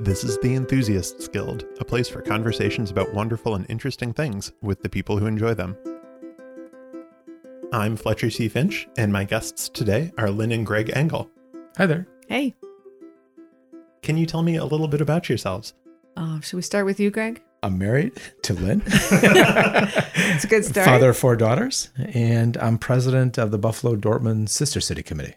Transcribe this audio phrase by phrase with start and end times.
[0.00, 4.82] This is the Enthusiasts Guild, a place for conversations about wonderful and interesting things with
[4.82, 5.76] the people who enjoy them.
[7.72, 8.48] I'm Fletcher C.
[8.48, 11.28] Finch, and my guests today are Lynn and Greg Engle.
[11.76, 12.06] Hi there.
[12.28, 12.54] Hey,
[14.02, 15.74] Can you tell me a little bit about yourselves?
[16.16, 17.42] uh, should we start with you, Greg?
[17.62, 18.82] I'm married to Lynn.
[20.30, 20.86] It's a good start.
[20.86, 25.34] Father of four daughters, and I'm president of the Buffalo Dortmund Sister City Committee.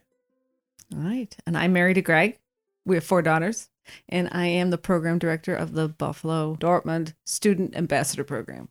[0.93, 1.35] All right.
[1.47, 2.37] And I'm married to Greg.
[2.85, 3.69] We have four daughters.
[4.07, 8.69] And I am the program director of the Buffalo Dortmund Student Ambassador Program.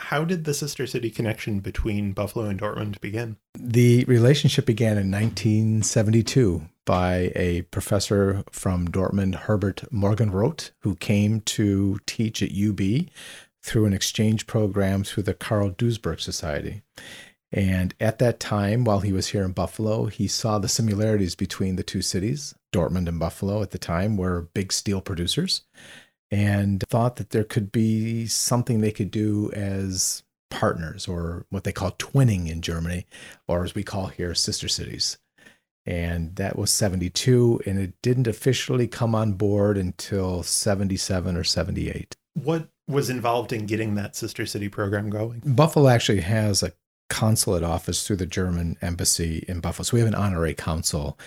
[0.00, 3.36] How did the Sister City connection between Buffalo and Dortmund begin?
[3.58, 11.98] The relationship began in 1972 by a professor from Dortmund, Herbert Morgenroth, who came to
[12.06, 13.08] teach at UB
[13.62, 16.82] through an exchange program through the Carl Duisberg Society.
[17.50, 21.76] And at that time, while he was here in Buffalo, he saw the similarities between
[21.76, 22.54] the two cities.
[22.72, 25.62] Dortmund and Buffalo at the time were big steel producers
[26.30, 31.72] and thought that there could be something they could do as partners or what they
[31.72, 33.06] call twinning in Germany,
[33.46, 35.18] or as we call here, sister cities.
[35.86, 42.14] And that was 72, and it didn't officially come on board until 77 or 78.
[42.34, 45.42] What was involved in getting that Sister City program going?
[45.44, 46.72] Buffalo actually has a
[47.08, 49.84] consulate office through the German embassy in Buffalo.
[49.84, 51.18] So we have an honorary consul,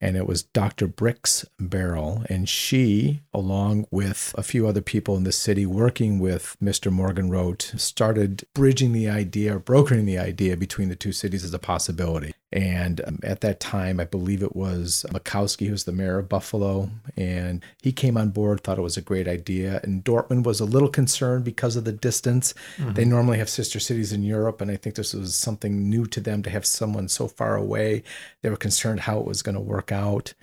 [0.00, 0.86] and it was Dr.
[0.86, 2.24] Bricks Barrel.
[2.28, 6.90] And she, along with a few other people in the city working with Mr.
[6.90, 11.58] Morgenroth, started bridging the idea, or brokering the idea between the two cities as a
[11.58, 12.34] possibility.
[12.52, 16.28] And um, at that time, I believe it was Makowski, who was the mayor of
[16.28, 19.80] Buffalo, and he came on board, thought it was a great idea.
[19.84, 22.54] And Dortmund was a little concerned because of the distance.
[22.94, 26.20] They normally have sister cities in Europe, and I think this was something new to
[26.20, 28.02] them to have someone so far away.
[28.42, 30.34] They were concerned how it was going to work out.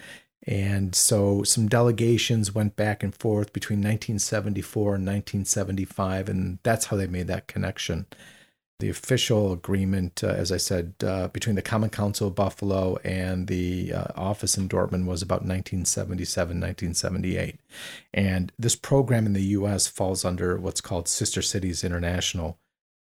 [0.48, 6.96] And so some delegations went back and forth between 1974 and 1975, and that's how
[6.96, 8.06] they made that connection.
[8.80, 13.48] The official agreement, uh, as I said, uh, between the Common Council of Buffalo and
[13.48, 17.60] the uh, office in Dortmund was about 1977, 1978.
[18.14, 19.88] And this program in the U.S.
[19.88, 22.58] falls under what's called Sister Cities International,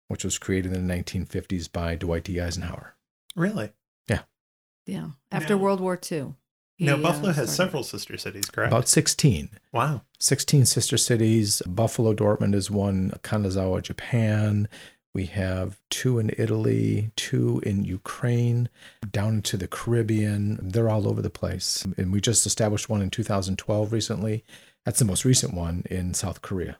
[0.08, 2.40] which was created in the 1950s by Dwight D.
[2.40, 2.94] Eisenhower.
[3.34, 3.72] Really?
[4.86, 5.10] Yeah.
[5.30, 6.34] After Now- World War II.
[6.78, 7.50] now, he, Buffalo uh, has started.
[7.52, 8.72] several sister cities, correct?
[8.72, 9.50] About 16.
[9.72, 10.02] wow.
[10.18, 11.62] 16 sister cities.
[11.66, 14.68] Buffalo Dortmund is one, Kanazawa, Japan.
[15.14, 18.68] We have two in Italy, two in Ukraine,
[19.12, 20.58] down into the Caribbean.
[20.60, 21.86] They're all over the place.
[21.96, 24.44] And we just established one in 2012 recently.
[24.84, 26.78] That's the most recent one in South Korea.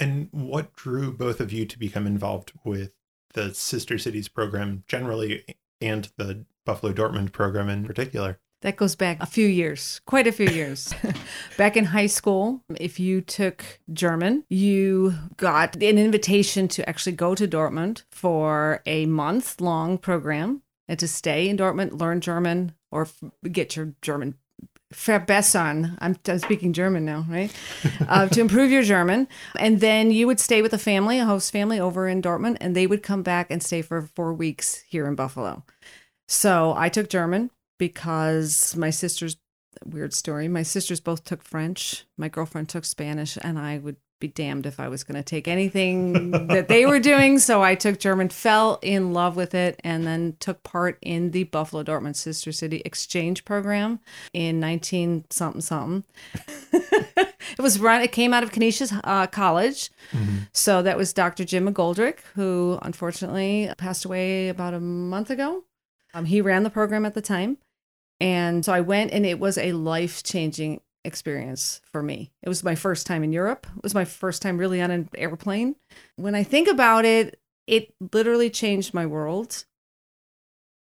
[0.00, 2.92] And what drew both of you to become involved with
[3.34, 5.44] the Sister Cities program generally
[5.82, 8.38] and the Buffalo Dortmund program in particular?
[8.62, 10.94] That goes back a few years, quite a few years.
[11.56, 17.34] back in high school, if you took German, you got an invitation to actually go
[17.34, 23.08] to Dortmund for a month long program and to stay in Dortmund, learn German, or
[23.50, 24.36] get your German
[24.92, 25.96] verbessern.
[25.98, 27.52] I'm, I'm speaking German now, right?
[28.08, 29.28] uh, to improve your German.
[29.58, 32.76] And then you would stay with a family, a host family over in Dortmund, and
[32.76, 35.64] they would come back and stay for four weeks here in Buffalo.
[36.28, 39.36] So I took German because my sisters,
[39.84, 42.04] weird story, my sisters both took French.
[42.16, 45.46] My girlfriend took Spanish, and I would be damned if I was going to take
[45.46, 47.38] anything that they were doing.
[47.38, 51.44] So I took German, fell in love with it, and then took part in the
[51.44, 54.00] Buffalo Dortmund Sister City Exchange Program
[54.32, 56.04] in 19 something something.
[56.72, 59.90] it was run, it came out of Canisius uh, College.
[60.52, 61.44] So that was Dr.
[61.44, 65.64] Jim McGoldrick, who unfortunately passed away about a month ago.
[66.14, 67.58] Um, he ran the program at the time.
[68.20, 72.32] And so I went, and it was a life changing experience for me.
[72.42, 73.66] It was my first time in Europe.
[73.76, 75.76] It was my first time really on an airplane.
[76.16, 79.64] When I think about it, it literally changed my world.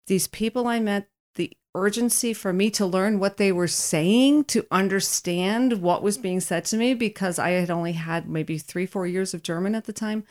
[0.06, 4.66] These people I met, the urgency for me to learn what they were saying, to
[4.70, 9.06] understand what was being said to me, because I had only had maybe three, four
[9.06, 10.24] years of German at the time.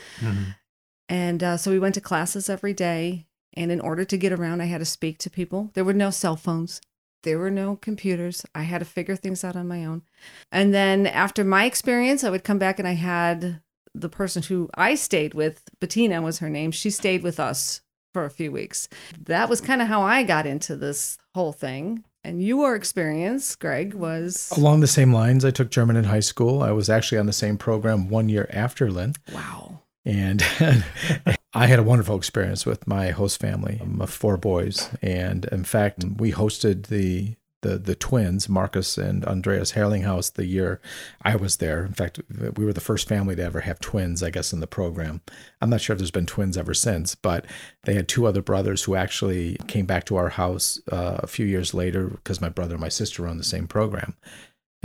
[1.07, 3.27] And uh, so we went to classes every day.
[3.57, 5.69] And in order to get around, I had to speak to people.
[5.75, 6.81] There were no cell phones,
[7.25, 8.45] there were no computers.
[8.55, 10.03] I had to figure things out on my own.
[10.51, 13.59] And then after my experience, I would come back and I had
[13.93, 17.81] the person who I stayed with, Bettina was her name, she stayed with us
[18.13, 18.87] for a few weeks.
[19.25, 22.05] That was kind of how I got into this whole thing.
[22.23, 26.63] And your experience, Greg, was Along the same lines, I took German in high school.
[26.63, 29.13] I was actually on the same program one year after Lynn.
[29.33, 29.81] wow.
[30.05, 30.43] And
[31.53, 34.89] I had a wonderful experience with my host family um, of four boys.
[35.01, 40.79] And in fact, we hosted the the the twins, Marcus and Andreas Herlinghaus, the year
[41.23, 41.83] I was there.
[41.83, 42.19] In fact,
[42.55, 45.21] we were the first family to ever have twins, I guess, in the program.
[45.61, 47.45] I'm not sure if there's been twins ever since, but
[47.85, 51.47] they had two other brothers who actually came back to our house uh, a few
[51.47, 54.15] years later because my brother and my sister were on the same program.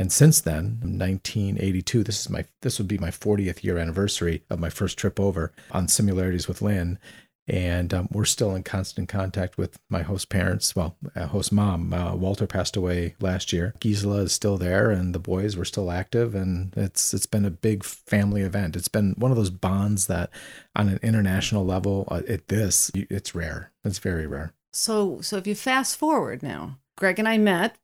[0.00, 4.58] And since then, 1982, this is my this would be my 40th year anniversary of
[4.58, 6.98] my first trip over on similarities with Lynn.
[7.46, 10.74] And um, we're still in constant contact with my host parents.
[10.74, 13.74] Well, uh, host mom, uh, Walter passed away last year.
[13.78, 16.34] Gisela is still there, and the boys were still active.
[16.34, 18.76] And it's it's been a big family event.
[18.76, 20.30] It's been one of those bonds that,
[20.74, 23.70] on an international level, uh, at this, it's rare.
[23.84, 24.54] It's very rare.
[24.72, 27.76] So, so if you fast forward now, Greg and I met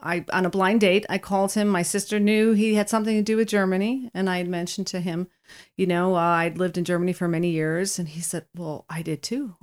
[0.00, 1.06] I on a blind date.
[1.08, 1.68] I called him.
[1.68, 5.00] My sister knew he had something to do with Germany, and I had mentioned to
[5.00, 5.28] him,
[5.76, 9.02] you know, uh, I'd lived in Germany for many years, and he said, "Well, I
[9.02, 9.54] did too.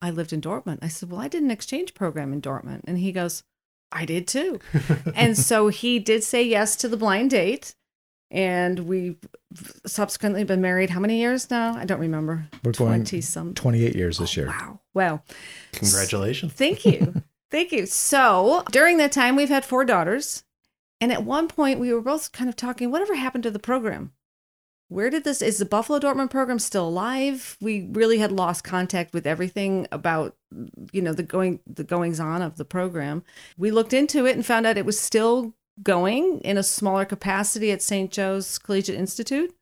[0.00, 2.98] I lived in Dortmund." I said, "Well, I did an exchange program in Dortmund," and
[2.98, 3.42] he goes,
[3.90, 4.60] "I did too."
[5.14, 7.74] and so he did say yes to the blind date,
[8.30, 9.18] and we've
[9.86, 10.90] subsequently been married.
[10.90, 11.74] How many years now?
[11.74, 12.46] I don't remember.
[12.64, 13.54] We're 20 some.
[13.54, 14.46] 28 years this Oh, year.
[14.50, 14.80] wow.
[14.94, 15.24] Well,
[15.72, 16.52] Congratulations.
[16.52, 17.22] Thank you.
[17.50, 17.86] Thank you.
[17.86, 20.44] So during that time, we've had four daughters.
[21.00, 24.12] And at one point, we were both kind of talking, whatever happened to the program?
[24.88, 27.56] Where did this, is the Buffalo Dortmund program still alive?
[27.60, 30.36] We really had lost contact with everything about,
[30.92, 33.22] you know, the going, the goings on of the program.
[33.56, 37.70] We looked into it and found out it was still going in a smaller capacity
[37.70, 38.10] at St.
[38.10, 39.54] Joe's Collegiate Institute.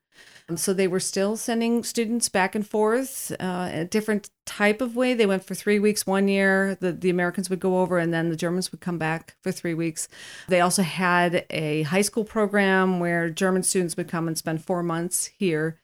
[0.48, 4.96] And so they were still sending students back and forth uh, a different type of
[4.96, 5.12] way.
[5.12, 6.78] They went for three weeks one year.
[6.80, 9.74] The, the Americans would go over and then the Germans would come back for three
[9.74, 10.08] weeks.
[10.48, 14.82] They also had a high school program where German students would come and spend four
[14.82, 15.80] months here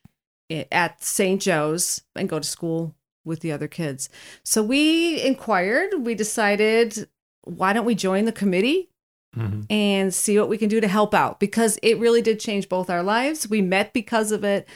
[0.51, 1.43] at St.
[1.43, 4.09] Joe's and go to school with the other kids.
[4.45, 7.09] So we inquired, we decided,
[7.43, 8.91] why don't we join the committee?
[9.37, 9.67] Mhm.
[9.71, 12.89] and see what we can do to help out because it really did change both
[12.89, 13.49] our lives.
[13.49, 14.69] We met because of it.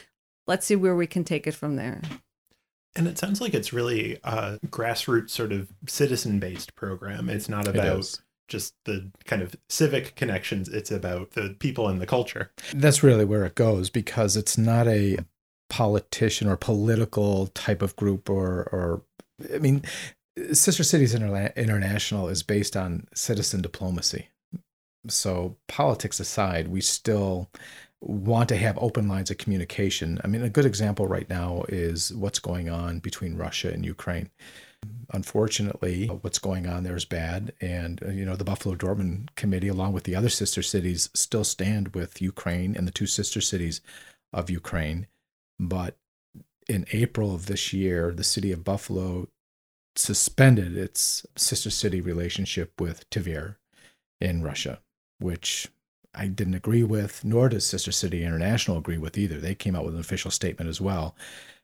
[0.46, 2.00] Let's see where we can take it from there.
[2.96, 7.28] And it sounds like it's really a grassroots sort of citizen based program.
[7.28, 8.20] It's not about is.
[8.48, 12.50] just the kind of civic connections, it's about the people and the culture.
[12.74, 15.18] That's really where it goes because it's not a
[15.70, 19.02] politician or political type of group or or
[19.54, 19.82] I mean
[20.52, 24.28] Sister Cities Interla- International is based on citizen diplomacy.
[25.08, 27.50] So politics aside, we still
[28.00, 30.20] want to have open lines of communication.
[30.22, 34.30] I mean, a good example right now is what's going on between Russia and Ukraine.
[35.12, 37.52] Unfortunately, what's going on there is bad.
[37.60, 41.44] And, uh, you know, the Buffalo Dortmund Committee, along with the other sister cities, still
[41.44, 43.80] stand with Ukraine and the two sister cities
[44.32, 45.08] of Ukraine.
[45.58, 45.96] But
[46.68, 49.28] in April of this year, the city of Buffalo
[49.96, 53.56] suspended its sister city relationship with Tver
[54.20, 54.80] in Russia,
[55.18, 55.68] which
[56.14, 59.38] I didn't agree with, nor does Sister City International agree with either.
[59.38, 61.16] They came out with an official statement as well.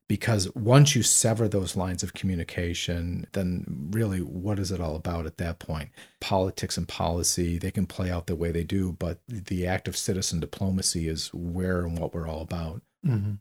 [0.07, 5.25] Because once you sever those lines of communication, then really what is it all about
[5.25, 5.89] at that point?
[6.21, 9.97] Politics and policy, they can play out the way they do, but the act of
[9.97, 12.83] citizen diplomacy is where and what we're all about.
[13.05, 13.37] Mm-hmm.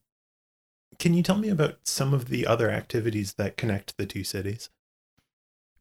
[0.99, 4.69] Can you tell me about some of the other activities that connect the two cities?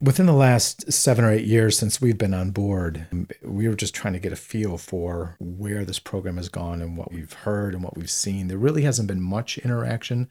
[0.03, 3.07] Within the last seven or eight years since we've been on board,
[3.41, 6.97] we were just trying to get a feel for where this program has gone and
[6.97, 8.49] what we've heard and what we've seen.
[8.49, 10.29] There really hasn't been much interaction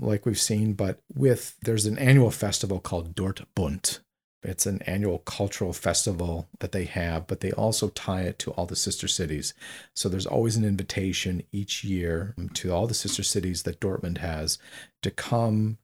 [0.00, 4.00] like we've seen, but with there's an annual festival called DortBunt.
[4.42, 8.66] It's an annual cultural festival that they have, but they also tie it to all
[8.66, 9.54] the sister cities.
[9.94, 14.58] So there's always an invitation each year to all the sister cities that Dortmund has
[15.02, 15.78] to come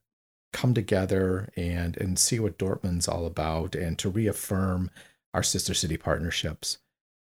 [0.53, 4.91] come together and and see what Dortmund's all about and to reaffirm
[5.33, 6.77] our sister city partnerships.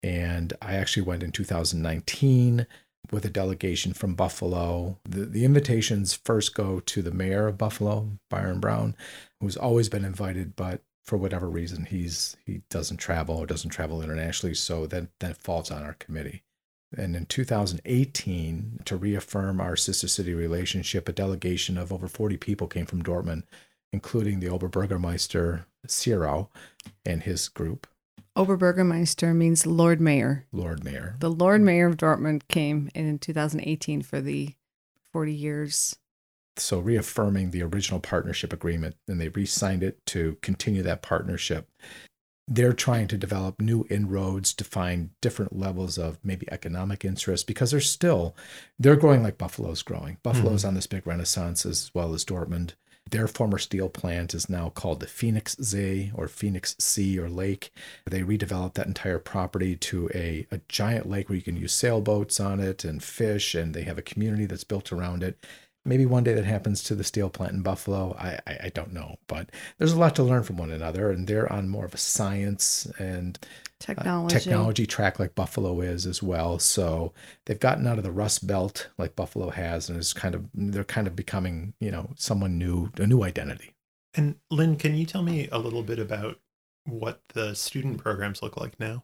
[0.04, 2.68] And I actually went in 2019
[3.12, 5.00] with a delegation from Buffalo.
[5.08, 8.96] The, the invitations first go to the mayor of Buffalo, Byron Brown,
[9.40, 14.02] who's always been invited, but for whatever reason he's he doesn't travel or doesn't travel
[14.02, 16.44] internationally, so then that falls on our committee.
[16.98, 22.68] And in 2018, to reaffirm our sister city relationship, a delegation of over 40 people
[22.68, 23.44] came from Dortmund,
[23.92, 26.50] including the Oberbürgermeister Sierau
[27.06, 27.88] and his group,
[28.38, 30.46] Oberbürgermeister means Lord Mayor.
[30.52, 31.16] Lord Mayor.
[31.20, 34.54] The Lord Mayor of Dortmund came in 2018 for the
[35.14, 35.96] 40 years.
[36.58, 41.70] So reaffirming the original partnership agreement, and they re-signed it to continue that partnership.
[42.48, 47.72] They're trying to develop new inroads to find different levels of maybe economic interest because
[47.72, 48.36] they're still
[48.78, 50.18] they're growing like Buffalo's growing.
[50.22, 50.70] Buffalo's hmm.
[50.70, 52.74] on this big renaissance as well as Dortmund.
[53.10, 57.72] Their former steel plant is now called the Phoenix See or Phoenix Sea or Lake.
[58.06, 62.40] They redeveloped that entire property to a, a giant lake where you can use sailboats
[62.40, 65.38] on it and fish, and they have a community that's built around it.
[65.86, 68.16] Maybe one day that happens to the steel plant in Buffalo.
[68.20, 71.28] I, I, I don't know, but there's a lot to learn from one another, and
[71.28, 73.38] they're on more of a science and
[73.80, 74.36] technology.
[74.36, 76.60] Uh, technology track like Buffalo is as well.
[76.60, 77.14] So
[77.46, 80.84] they've gotten out of the rust belt like Buffalo has, and is kind of they're
[80.84, 83.76] kind of becoming you know someone new, a new identity.
[84.16, 86.40] And Lynn, can you tell me a little bit about
[86.86, 89.04] what the student programs look like now?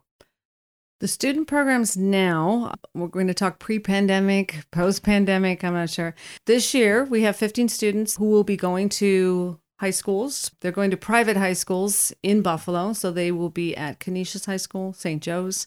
[1.02, 6.14] The student programs now, we're going to talk pre pandemic, post pandemic, I'm not sure.
[6.46, 10.52] This year, we have 15 students who will be going to high schools.
[10.62, 12.94] They're going to private high schools in Buffalo.
[12.94, 15.24] So they will be at Canisius High School, St.
[15.24, 15.66] Joe's,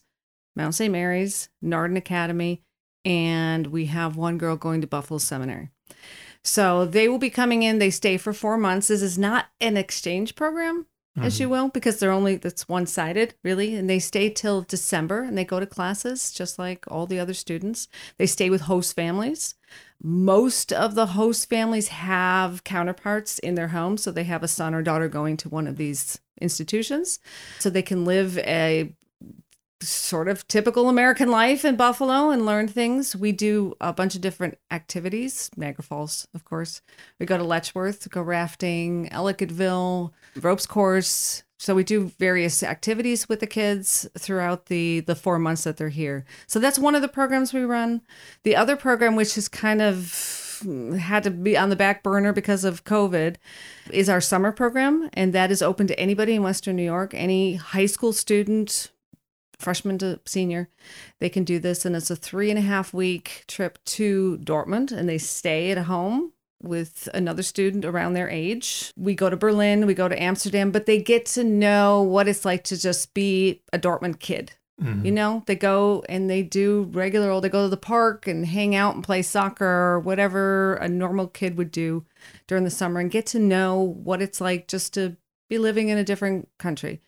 [0.54, 0.92] Mount St.
[0.92, 2.62] Mary's, Nardin Academy,
[3.04, 5.70] and we have one girl going to Buffalo Seminary.
[6.44, 7.80] So they will be coming in.
[7.80, 8.86] They stay for four months.
[8.86, 11.26] This is not an exchange program mm-hmm.
[11.26, 15.22] as you will, because they're only that's one sided really, and they stay till December
[15.22, 17.88] and they go to classes just like all the other students.
[18.18, 19.54] They stay with host families.
[20.02, 24.74] Most of the host families have counterparts in their home, so they have a son
[24.74, 27.20] or daughter going to one of these institutions,
[27.58, 28.94] so they can live a
[29.88, 33.14] sort of typical American life in Buffalo and learn things.
[33.14, 36.82] We do a bunch of different activities, Niagara Falls, of course.
[37.18, 41.42] We go to Letchworth, go rafting, Ellicottville, ropes course.
[41.58, 45.88] So we do various activities with the kids throughout the the 4 months that they're
[45.88, 46.24] here.
[46.46, 48.02] So that's one of the programs we run.
[48.42, 50.60] The other program which is kind of
[50.98, 53.36] had to be on the back burner because of COVID
[53.90, 55.10] is our summer program.
[55.12, 58.90] And that is open to anybody in Western New York, any high school student,
[59.64, 60.68] freshman to senior.
[61.18, 64.92] They can do this, and it's a three and a half week trip to Dortmund,
[64.92, 68.92] and they stay at home with another student around their age.
[68.96, 72.44] We go to Berlin, we go to Amsterdam, but they get to know what it's
[72.44, 74.52] like to just be a Dortmund kid.
[74.82, 75.06] Mm-hmm.
[75.06, 78.44] You know, they go and they do regular, old, they go to the park and
[78.44, 82.04] hang out and play soccer or whatever a normal kid would do
[82.48, 85.16] during the summer and get to know what it's like just to
[85.48, 87.00] be living in a different country.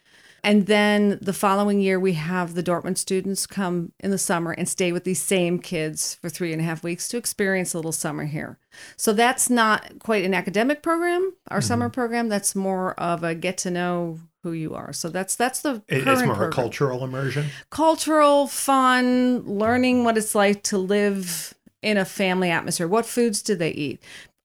[0.46, 4.68] And then the following year, we have the Dortmund students come in the summer and
[4.68, 7.90] stay with these same kids for three and a half weeks to experience a little
[7.90, 8.56] summer here.
[8.96, 11.66] So that's not quite an academic program, our mm-hmm.
[11.66, 12.28] summer program.
[12.28, 14.92] That's more of a get to know who you are.
[14.92, 16.50] So that's that's the it's more program.
[16.50, 17.46] a cultural immersion.
[17.70, 22.86] Cultural, fun, learning what it's like to live in a family atmosphere.
[22.86, 24.00] What foods do they eat?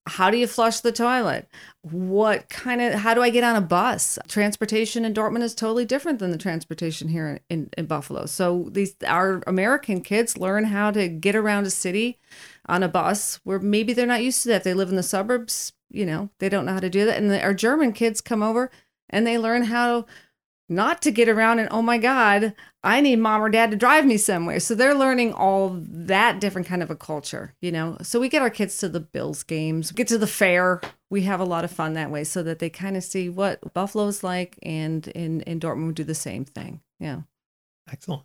[0.07, 1.47] How do you flush the toilet?
[1.83, 4.17] What kind of, how do I get on a bus?
[4.27, 8.25] Transportation in Dortmund is totally different than the transportation here in, in Buffalo.
[8.25, 12.19] So these, our American kids learn how to get around a city
[12.67, 14.63] on a bus where maybe they're not used to that.
[14.63, 17.17] They live in the suburbs, you know, they don't know how to do that.
[17.17, 18.71] And the, our German kids come over
[19.09, 20.07] and they learn how
[20.71, 24.05] not to get around and oh my god i need mom or dad to drive
[24.05, 24.59] me somewhere.
[24.59, 27.97] So they're learning all that different kind of a culture you know?
[28.01, 30.81] So we get our kids to the bills games get to the fair.
[31.09, 33.73] We have a lot of fun that way so that they kind of see what
[33.73, 37.21] buffalo's like and in in dortmund do the same thing yeah.
[37.91, 38.23] Excellent.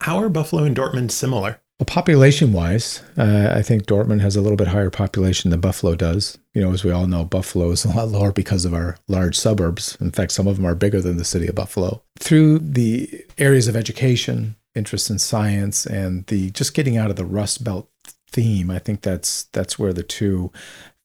[0.00, 4.40] How are buffalo and dortmund similar well, population wise, uh, I think Dortmund has a
[4.40, 6.36] little bit higher population than Buffalo does.
[6.52, 9.38] You know, as we all know, Buffalo is a lot lower because of our large
[9.38, 9.96] suburbs.
[10.00, 12.02] In fact, some of them are bigger than the city of Buffalo.
[12.18, 17.24] Through the areas of education, interest in science, and the just getting out of the
[17.24, 17.88] Rust Belt
[18.32, 20.50] theme, I think that's that's where the two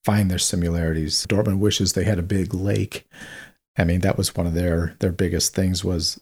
[0.04, 1.28] find their similarities.
[1.28, 3.08] Dortmund wishes they had a big lake.
[3.78, 6.20] I mean, that was one of their their biggest things was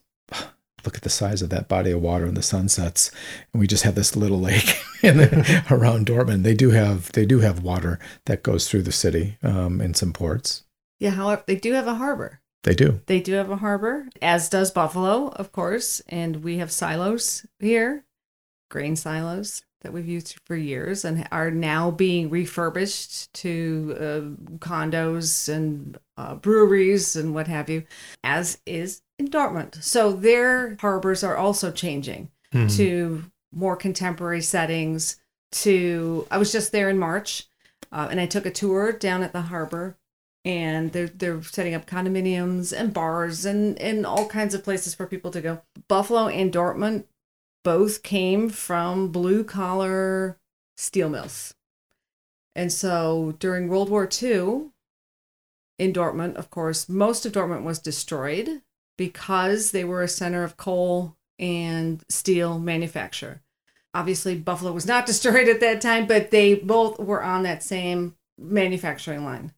[0.86, 3.12] look at the size of that body of water and the sunsets
[3.54, 6.44] and we just have this little lake in the, around dortmund.
[6.44, 10.14] They do have they do have water that goes through the city um, in some
[10.14, 10.64] ports.
[11.00, 12.42] Yeah however they do have a harbor.
[12.64, 13.02] They do.
[13.08, 18.06] They do have a harbor as does buffalo of course and we have silos here
[18.70, 25.50] grain silos that we've used for years and are now being refurbished to uh, condos
[25.50, 27.84] and uh, breweries and what have you,
[28.24, 29.84] as is in Dortmund.
[29.84, 32.68] So their harbors are also changing mm-hmm.
[32.78, 35.18] to more contemporary settings.
[35.54, 37.50] To I was just there in March,
[37.92, 39.98] uh, and I took a tour down at the harbor,
[40.46, 45.06] and they're they're setting up condominiums and bars and and all kinds of places for
[45.06, 45.62] people to go.
[45.90, 47.04] Buffalo and Dortmund
[47.64, 50.40] both came from blue collar
[50.78, 51.54] steel mills.
[52.56, 54.72] And so during World War II,
[55.80, 58.62] in Dortmund, of course, most of Dortmund was destroyed
[58.98, 63.42] because they were a center of coal and steel manufacture.
[63.94, 68.16] Obviously, Buffalo was not destroyed at that time, but they both were on that same
[68.38, 69.54] manufacturing line.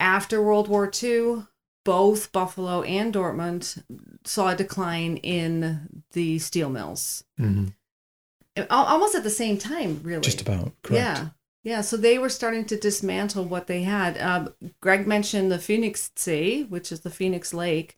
[0.00, 1.44] after World War II,
[1.84, 3.82] both Buffalo and Dortmund
[4.24, 7.24] saw a decline in the steel mills.
[7.36, 7.68] hmm
[8.68, 10.20] Almost at the same time, really.
[10.20, 11.02] Just about correct.
[11.02, 11.28] Yeah.
[11.64, 11.80] Yeah.
[11.80, 14.20] So they were starting to dismantle what they had.
[14.20, 17.96] Um, Greg mentioned the Phoenix Sea, which is the Phoenix Lake,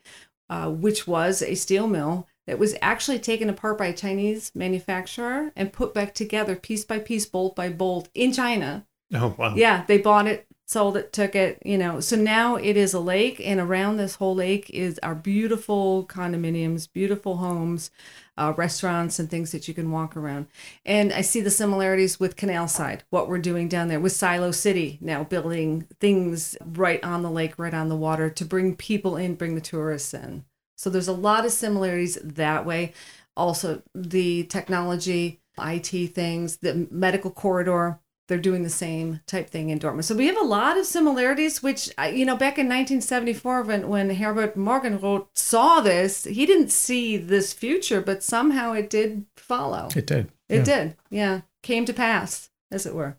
[0.49, 5.51] uh, which was a steel mill that was actually taken apart by a Chinese manufacturer
[5.57, 8.87] and put back together piece by piece, bolt by bolt in China.
[9.13, 9.57] Oh wow.
[9.57, 9.85] Yeah.
[9.89, 12.01] They bought it, sold it, took it, you know.
[12.01, 16.91] So now it is a lake, and around this whole lake is our beautiful condominiums,
[16.91, 17.91] beautiful homes,
[18.37, 20.47] uh, restaurants, and things that you can walk around.
[20.85, 24.51] And I see the similarities with Canal Side, what we're doing down there with Silo
[24.51, 29.17] City now building things right on the lake, right on the water to bring people
[29.17, 30.45] in, bring the tourists in.
[30.77, 32.95] So there's a lot of similarities that way.
[33.37, 39.79] Also, the technology, IT things, the medical corridor, they're doing the same type thing in
[39.79, 40.05] Dortmund.
[40.05, 44.11] So we have a lot of similarities, which, you know, back in 1974, when, when
[44.11, 49.89] Herbert Morgenroth saw this, he didn't see this future, but somehow it did follow.
[49.95, 50.31] It did.
[50.49, 50.65] It Yeah.
[50.65, 50.97] did.
[51.11, 51.41] Yeah.
[51.63, 53.17] Came to pass, as it were.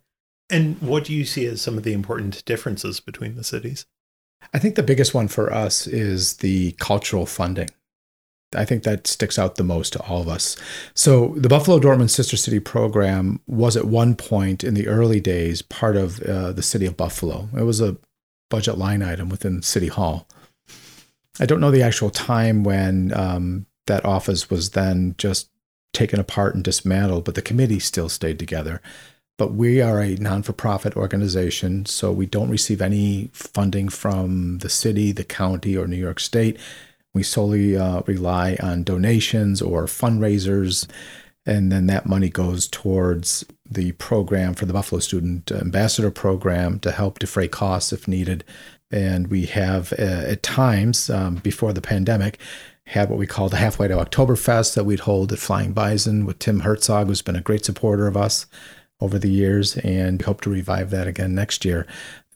[0.50, 3.86] And what do you see as some of the important differences between the cities?
[4.54, 7.70] I think the biggest one for us is the cultural funding.
[8.54, 10.56] I think that sticks out the most to all of us.
[10.94, 15.62] So, the Buffalo Dortmund Sister City program was at one point in the early days
[15.62, 17.50] part of uh, the city of Buffalo.
[17.58, 17.98] It was a
[18.50, 20.28] budget line item within City Hall.
[21.40, 25.50] I don't know the actual time when um, that office was then just
[25.94, 28.82] taken apart and dismantled, but the committee still stayed together.
[29.38, 34.60] But we are a non for profit organization, so we don't receive any funding from
[34.60, 36.58] the city, the county, or New York State.
[37.16, 40.86] We solely uh, rely on donations or fundraisers,
[41.46, 46.92] and then that money goes towards the program for the Buffalo Student Ambassador Program to
[46.92, 48.44] help defray costs if needed.
[48.92, 52.38] And we have, uh, at times um, before the pandemic,
[52.88, 56.40] had what we call the Halfway to Oktoberfest that we'd hold at Flying Bison with
[56.40, 58.46] Tim Herzog, who's been a great supporter of us
[59.00, 61.88] over the years, and hope to revive that again next year.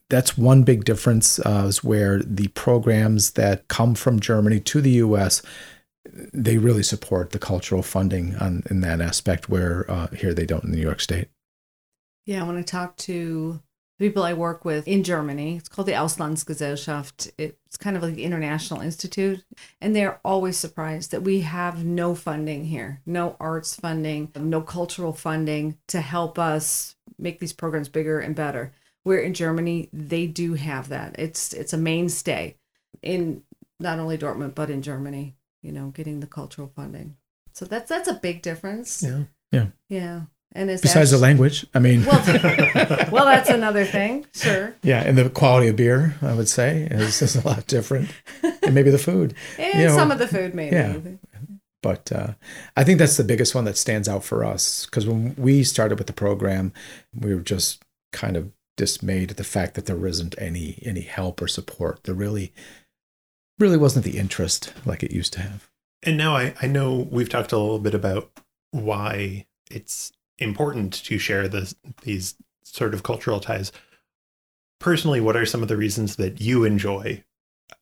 [0.10, 4.92] That's one big difference, uh, is where the programs that come from Germany to the
[4.92, 5.42] U.S.
[6.34, 10.64] they really support the cultural funding on in that aspect, where uh, here they don't
[10.64, 11.30] in New York State.
[12.26, 13.60] Yeah, when I talk to
[14.00, 17.32] the people I work with in Germany, it's called the Auslandsgesellschaft.
[17.38, 19.44] It's kind of like the International Institute.
[19.82, 25.12] And they're always surprised that we have no funding here, no arts funding, no cultural
[25.12, 28.72] funding to help us make these programs bigger and better.
[29.10, 31.16] Where in Germany, they do have that.
[31.18, 32.58] It's it's a mainstay
[33.02, 33.42] in
[33.80, 37.16] not only Dortmund, but in Germany, you know, getting the cultural funding.
[37.54, 39.02] So that's that's a big difference.
[39.02, 39.24] Yeah.
[39.52, 39.66] Yeah.
[39.90, 40.22] Yeah.
[40.52, 42.24] And it's Besides the language, I mean, well,
[43.12, 44.28] well, that's another thing.
[44.32, 44.76] Sure.
[44.84, 48.12] yeah, and the quality of beer, I would say, is, is a lot different,
[48.62, 49.34] and maybe the food.
[49.58, 50.76] And You know, some of the food, maybe.
[50.76, 50.98] yeah.
[51.82, 52.34] But uh,
[52.78, 55.98] I think that's the biggest one that stands out for us because when we started
[55.98, 56.74] with the program,
[57.20, 57.82] we were just
[58.14, 62.06] kind of dismayed at the fact that there isn't any any help or support.
[62.06, 62.54] There really,
[63.60, 65.70] really wasn't the interest like it used to have.
[66.02, 68.32] And now I, I know we've talked a little bit about
[68.72, 73.74] why it's important to share this, these sort of cultural ties.
[74.80, 77.22] Personally, what are some of the reasons that you enjoy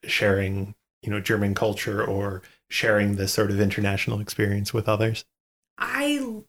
[0.03, 5.25] sharing, you know, German culture or sharing this sort of international experience with others?
[5.77, 6.41] I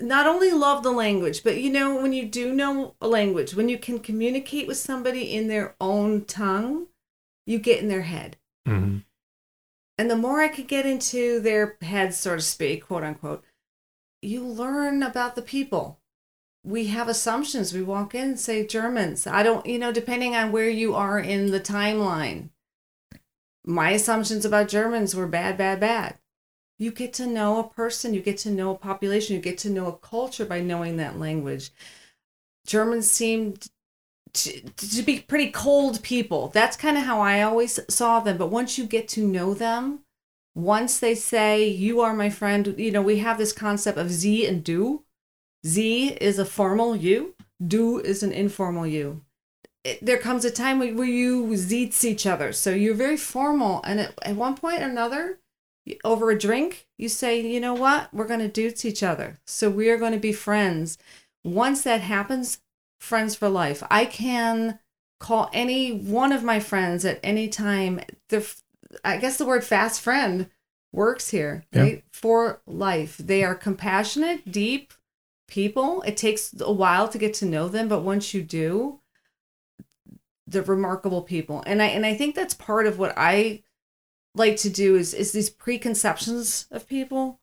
[0.00, 3.68] not only love the language, but you know, when you do know a language, when
[3.68, 6.86] you can communicate with somebody in their own tongue,
[7.46, 8.36] you get in their head.
[8.66, 8.98] Mm-hmm.
[9.98, 13.44] And the more I could get into their heads, so to speak, quote unquote,
[14.22, 15.98] you learn about the people.
[16.64, 17.72] We have assumptions.
[17.72, 19.26] We walk in and say Germans.
[19.26, 22.50] I don't, you know, depending on where you are in the timeline.
[23.64, 26.18] My assumptions about Germans were bad, bad, bad.
[26.78, 29.70] You get to know a person, you get to know a population, you get to
[29.70, 31.70] know a culture by knowing that language.
[32.66, 33.68] Germans seemed
[34.34, 36.48] to, to be pretty cold people.
[36.48, 38.38] That's kind of how I always saw them.
[38.38, 40.00] But once you get to know them,
[40.54, 44.46] once they say, You are my friend, you know, we have this concept of Sie
[44.46, 45.04] and du.
[45.64, 49.22] Sie is a formal you, du is an informal you.
[49.84, 52.52] It, there comes a time where you zeets each other.
[52.52, 53.80] So you're very formal.
[53.84, 55.38] And at, at one point or another,
[56.04, 58.12] over a drink, you say, You know what?
[58.12, 59.40] We're going to do to each other.
[59.46, 60.98] So we are going to be friends.
[61.44, 62.60] Once that happens,
[63.00, 63.82] friends for life.
[63.90, 64.78] I can
[65.18, 68.00] call any one of my friends at any time.
[68.28, 68.46] The
[69.04, 70.50] I guess the word fast friend
[70.92, 71.82] works here, Yeah.
[71.82, 72.04] right?
[72.12, 73.16] For life.
[73.16, 74.92] They are compassionate, deep
[75.48, 76.02] people.
[76.02, 79.00] It takes a while to get to know them, but once you do,
[80.46, 81.62] the remarkable people.
[81.66, 83.62] And I and I think that's part of what I
[84.34, 87.40] like to do is is these preconceptions of people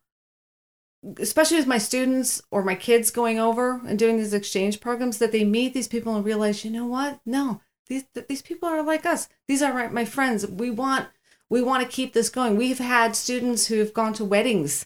[1.17, 5.31] especially with my students or my kids going over and doing these exchange programs that
[5.31, 7.19] they meet these people and realize you know what?
[7.25, 9.27] No these these people are like us.
[9.47, 10.47] These are my friends.
[10.47, 11.07] We want
[11.49, 12.55] we want to keep this going.
[12.55, 14.85] We've had students who've gone to weddings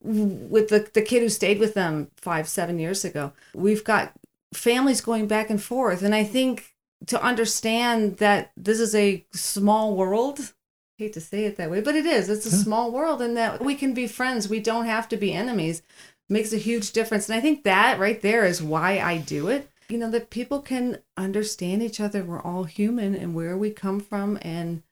[0.00, 3.32] with the, the kid who stayed with them five seven years ago.
[3.54, 4.12] We've got
[4.54, 6.02] families going back and forth.
[6.02, 6.74] And i think
[7.06, 10.54] to understand that this is a small world
[10.98, 12.28] hate to say it that way, but it is.
[12.28, 12.62] It's a yeah.
[12.62, 14.48] small world and that we can be friends.
[14.48, 15.82] We don't have to be enemies.
[16.28, 17.28] Makes a huge difference.
[17.28, 19.70] And I think that right there is why I do it.
[19.88, 22.22] You know, that people can understand each other.
[22.22, 24.38] We're all human and where we come from.
[24.42, 24.82] And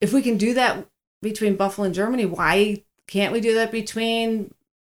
[0.00, 0.86] if we can do that
[1.22, 4.52] between Buffalo and Germany, why can't we do that between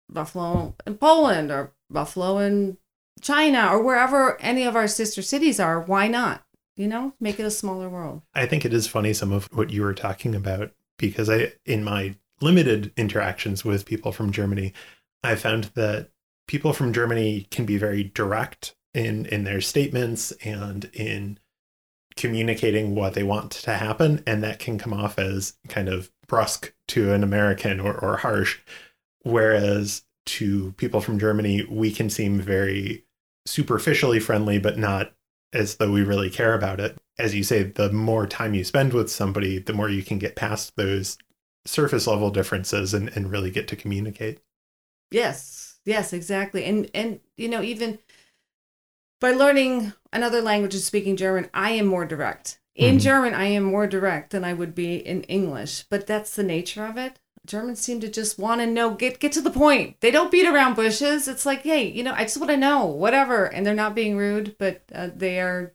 [0.10, 2.78] Buffalo and Poland or Buffalo and
[3.22, 5.80] China or wherever any of our sister cities are?
[5.80, 6.44] Why not?
[6.78, 8.22] You know make it a smaller world.
[8.34, 11.84] I think it is funny some of what you were talking about because i in
[11.84, 14.74] my limited interactions with people from germany
[15.24, 16.10] i found that
[16.48, 21.40] people from germany can be very direct in in their statements and in
[22.16, 26.74] communicating what they want to happen and that can come off as kind of brusque
[26.88, 28.60] to an american or, or harsh.
[29.22, 33.06] Whereas to people from germany we can seem very
[33.46, 35.14] superficially friendly but not
[35.54, 36.98] as though we really care about it.
[37.18, 40.36] As you say, the more time you spend with somebody, the more you can get
[40.36, 41.18] past those
[41.66, 44.40] surface level differences and, and really get to communicate.
[45.12, 46.66] Yes, yes, exactly.
[46.66, 48.00] And and you know, even
[49.20, 52.60] by learning another language and speaking German, I am more direct.
[52.76, 53.00] In mm-hmm.
[53.00, 56.86] German, I am more direct than I would be in English, but that's the nature
[56.86, 57.20] of it.
[57.48, 60.00] Germans seem to just want to know, get get to the point.
[60.02, 61.28] They don't beat around bushes.
[61.28, 63.46] It's like, hey, you know, I just want to know, whatever.
[63.46, 65.74] And they're not being rude, but uh, they are.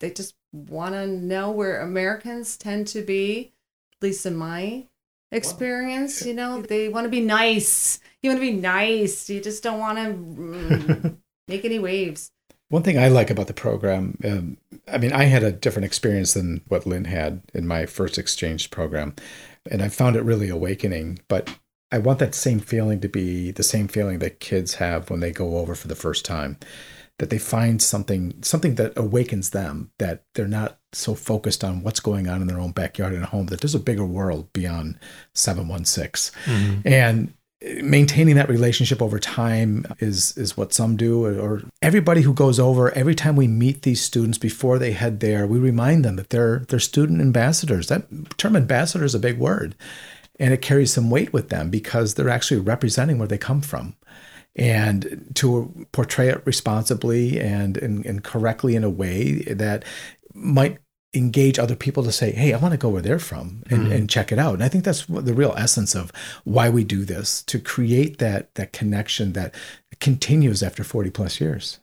[0.00, 3.52] They just want to know where Americans tend to be,
[3.96, 4.86] at least in my
[5.30, 6.26] experience.
[6.26, 8.00] You know, they want to be nice.
[8.20, 9.30] You want to be nice.
[9.30, 11.16] You just don't want to mm,
[11.48, 12.32] make any waves.
[12.68, 14.56] One thing I like about the program, um,
[14.90, 18.70] I mean, I had a different experience than what Lynn had in my first exchange
[18.70, 19.14] program
[19.70, 21.20] and I found it really awakening.
[21.28, 21.56] But
[21.90, 25.32] I want that same feeling to be the same feeling that kids have when they
[25.32, 26.58] go over for the first time.
[27.18, 32.00] That they find something something that awakens them, that they're not so focused on what's
[32.00, 34.98] going on in their own backyard and home, that there's a bigger world beyond
[35.34, 36.40] 716.
[36.44, 36.88] Mm-hmm.
[36.88, 37.34] And
[37.82, 42.90] maintaining that relationship over time is is what some do or, everybody who goes over
[42.92, 46.60] every time we meet these students before they head there we remind them that they're
[46.68, 47.88] they're student ambassadors.
[47.88, 49.74] That term ambassador is a big word
[50.38, 53.96] and it carries some weight with them because they're actually representing where they come from.
[54.56, 59.84] And to portray it responsibly and, and, and correctly in a way that
[60.34, 60.78] might
[61.14, 63.92] engage other people to say, hey, I want to go where they're from and, mm-hmm.
[63.92, 64.54] and check it out.
[64.54, 66.10] And I think that's the real essence of
[66.44, 69.54] why we do this to create that that connection that
[70.00, 71.80] continues after 40 plus years.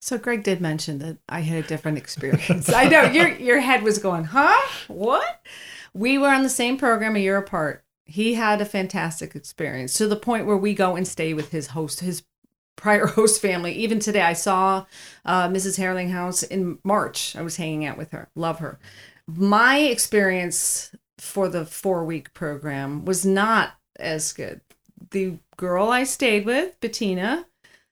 [0.00, 2.72] So Greg did mention that I had a different experience.
[2.72, 4.60] I know your your head was going, huh?
[4.88, 5.46] What?
[5.94, 7.84] We were on the same program a year apart.
[8.04, 11.68] He had a fantastic experience to the point where we go and stay with his
[11.68, 12.24] host, his
[12.76, 13.72] prior host family.
[13.72, 14.86] Even today, I saw
[15.24, 15.78] uh, Mrs.
[15.78, 17.36] Herlinghaus in March.
[17.36, 18.28] I was hanging out with her.
[18.34, 18.78] Love her.
[19.26, 24.60] My experience for the four week program was not as good.
[25.10, 27.46] The girl I stayed with, Bettina,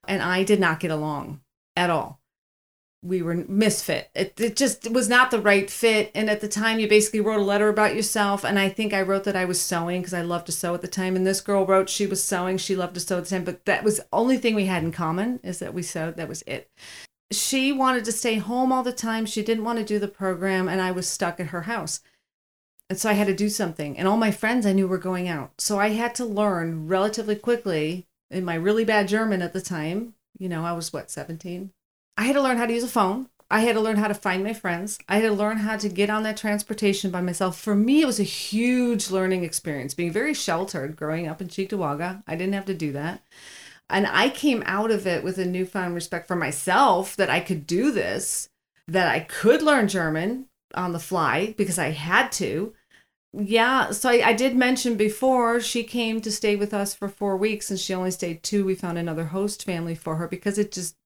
[0.08, 1.40] and I did not get along
[1.76, 2.19] at all
[3.02, 4.10] we were misfit.
[4.14, 6.10] It, it just was not the right fit.
[6.14, 8.44] And at the time, you basically wrote a letter about yourself.
[8.44, 10.82] And I think I wrote that I was sewing because I loved to sew at
[10.82, 11.16] the time.
[11.16, 12.58] And this girl wrote she was sewing.
[12.58, 13.44] She loved to sew at the time.
[13.44, 16.16] But that was the only thing we had in common is that we sewed.
[16.16, 16.70] That was it.
[17.32, 19.24] She wanted to stay home all the time.
[19.24, 20.68] She didn't want to do the program.
[20.68, 22.00] And I was stuck at her house.
[22.90, 23.96] And so I had to do something.
[23.96, 25.52] And all my friends I knew were going out.
[25.58, 30.14] So I had to learn relatively quickly in my really bad German at the time.
[30.38, 31.70] You know, I was what, 17?
[32.20, 33.30] I had to learn how to use a phone.
[33.50, 34.98] I had to learn how to find my friends.
[35.08, 37.58] I had to learn how to get on that transportation by myself.
[37.58, 42.22] For me, it was a huge learning experience, being very sheltered growing up in Cheektowaga.
[42.26, 43.22] I didn't have to do that.
[43.88, 47.66] And I came out of it with a newfound respect for myself that I could
[47.66, 48.50] do this,
[48.86, 52.74] that I could learn German on the fly because I had to.
[53.32, 57.36] Yeah, so I, I, did mention before she came to stay with us for four
[57.36, 58.64] weeks and she only stayed two.
[58.64, 60.96] We found another host family for her because it just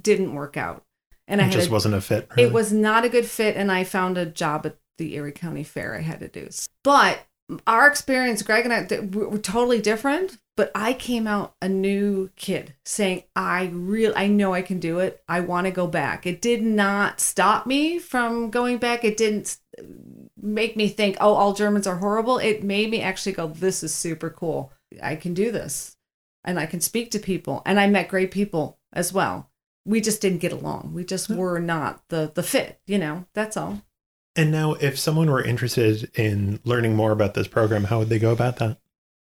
[0.00, 0.84] didn't work out.
[1.26, 2.28] And it I just a, wasn't a fit.
[2.36, 2.48] Really?
[2.48, 5.64] It was not a good fit, and I found a job at the Erie County
[5.64, 5.94] Fair.
[5.94, 6.48] I had to do,
[6.82, 7.26] but
[7.66, 10.38] our experience, Greg and I, were totally different.
[10.56, 15.00] But I came out a new kid, saying, "I real, I know I can do
[15.00, 15.20] it.
[15.28, 19.04] I want to go back." It did not stop me from going back.
[19.04, 19.56] It didn't
[20.40, 23.92] make me think, "Oh, all Germans are horrible." It made me actually go, "This is
[23.92, 24.72] super cool.
[25.02, 25.96] I can do this,
[26.44, 29.50] and I can speak to people." And I met great people as well.
[29.84, 30.92] We just didn't get along.
[30.94, 32.80] We just were not the the fit.
[32.86, 33.82] You know, that's all.
[34.36, 38.18] And now, if someone were interested in learning more about this program, how would they
[38.18, 38.78] go about that?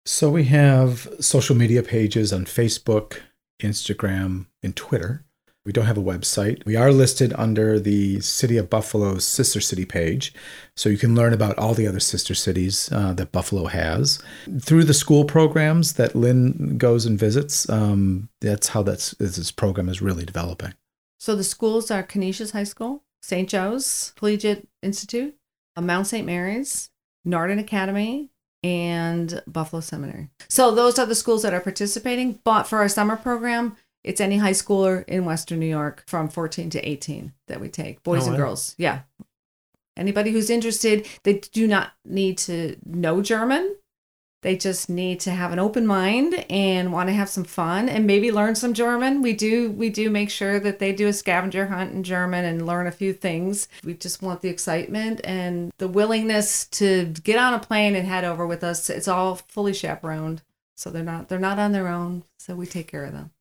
[0.05, 3.21] So we have social media pages on Facebook,
[3.61, 5.25] Instagram, and Twitter.
[5.69, 6.65] We don't have a website.
[6.65, 10.33] We are listed under the City of Buffalo's sister city page.
[10.75, 14.19] So you can learn about all the other sister cities uh, that Buffalo has.
[14.63, 19.91] Through the school programs that Lynn goes and visits, um, that's how that's, this program
[19.91, 20.73] is really developing.
[21.19, 23.47] So the schools are Canisius High School, St.
[23.47, 25.37] Joe's Collegiate Institute,
[25.77, 26.25] uh, Mount St.
[26.25, 26.89] Mary's,
[27.27, 28.31] Nardin Academy,
[28.65, 30.31] and Buffalo Seminary.
[30.49, 32.41] So those are the schools that are participating.
[32.43, 33.77] But for our summer program,
[34.09, 38.03] it's any high schooler in Western New York from 14 to 18 that we take,
[38.03, 38.45] boys Oh, and wow.
[38.47, 38.75] girls.
[38.79, 39.01] Yeah.
[39.97, 43.77] Anybody who's interested, they do not need to know German.
[44.43, 48.07] They just need to have an open mind and want to have some fun and
[48.07, 49.21] maybe learn some German.
[49.21, 52.65] We do we do make sure that they do a scavenger hunt in German and
[52.65, 53.67] learn a few things.
[53.83, 58.23] We just want the excitement and the willingness to get on a plane and head
[58.25, 58.89] over with us.
[58.89, 60.43] It's all fully chaperoned.
[60.77, 62.23] So they're not they're not on their own.
[62.39, 63.33] So we take care of them.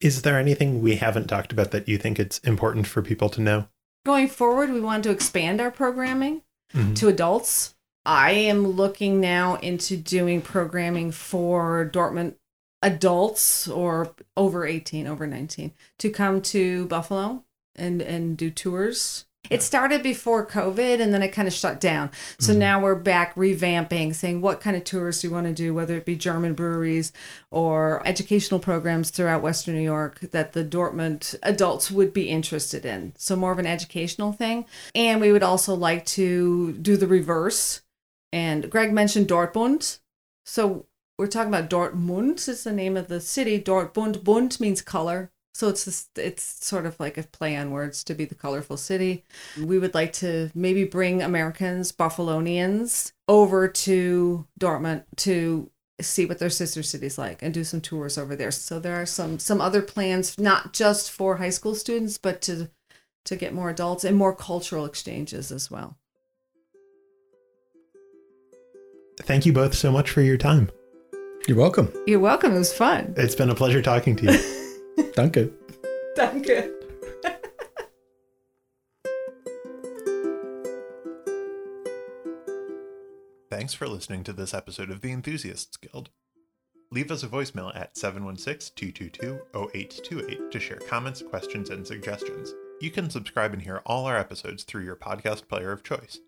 [0.00, 3.40] Is there anything we haven't talked about that you think it's important for people to
[3.40, 3.68] know?
[4.06, 6.94] Going forward, we want to expand our programming Mhm.
[6.96, 7.74] to adults.
[8.04, 12.36] I am looking now into doing programming for Dortmund
[12.80, 19.26] adults or over 18, over 19 to come to Buffalo and and do tours.
[19.50, 22.10] It started before COVID and then it kind of shut down.
[22.38, 22.58] So Mhm.
[22.58, 25.96] now we're back revamping, saying what kind of tours do you want to do, whether
[25.96, 27.12] it be German breweries
[27.50, 33.12] or educational programs throughout Western New York that the Dortmund adults would be interested in.
[33.16, 34.66] So more of an educational thing.
[34.94, 37.82] And we would also like to do the reverse.
[38.32, 39.98] And Greg mentioned Dortmund.
[40.44, 40.86] So
[41.18, 43.60] we're talking about Dortmund It's the name of the city.
[43.60, 45.30] Dortmund, Bunt means color.
[45.58, 48.76] So it's this, it's sort of like a play on words to be the colorful
[48.76, 49.24] city.
[49.60, 55.68] We would like to maybe bring Americans, Buffalonians, over to Dortmund to
[56.00, 58.52] see what their sister cities like and do some tours over there.
[58.52, 62.70] So there are some some other plans, not just for high school students, but to
[63.24, 65.96] to get more adults and more cultural exchanges as well.
[69.22, 70.70] Thank you both so much for your time.
[71.48, 71.92] You're welcome.
[72.06, 72.54] You're welcome.
[72.54, 73.14] It was fun.
[73.16, 74.54] It's been a pleasure talking to you.
[75.18, 75.50] Danke.
[76.14, 76.70] Danke.
[83.50, 86.10] Thanks for listening to this episode of The Enthusiasts Guild.
[86.92, 92.54] Leave us a voicemail at 716 222 0828 to share comments, questions, and suggestions.
[92.80, 96.20] You can subscribe and hear all our episodes through your podcast player of choice.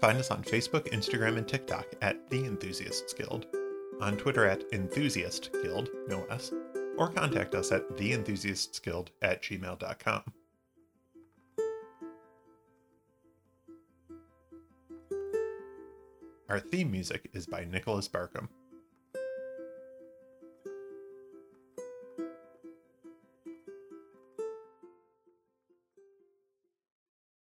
[0.00, 3.44] Find us on Facebook, Instagram, and TikTok at The Enthusiasts Guild,
[4.00, 6.50] on Twitter at Enthusiast Guild, no S,
[6.98, 10.22] or contact us at theenthusiastsguild at gmail.com.
[16.48, 18.48] Our theme music is by Nicholas Barkham.